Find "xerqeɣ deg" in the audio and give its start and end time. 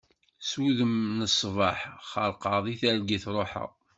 2.09-2.79